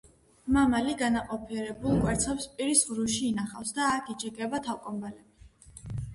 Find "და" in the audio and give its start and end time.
3.77-3.87